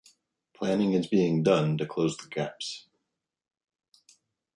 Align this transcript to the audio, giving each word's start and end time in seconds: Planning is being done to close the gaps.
Planning 0.55 0.93
is 0.93 1.05
being 1.05 1.43
done 1.43 1.77
to 1.77 1.85
close 1.85 2.17
the 2.17 2.27
gaps. 2.27 2.87